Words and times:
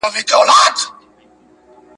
کي 0.03 0.05
به 0.13 0.13
ځي 0.15 0.21
کاروان 0.29 0.71
د 0.75 0.79
اوښو!. 0.79 0.87